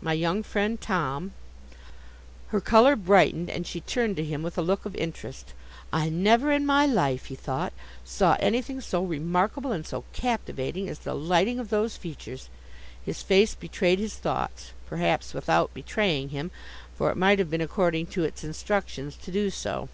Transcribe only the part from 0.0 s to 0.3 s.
My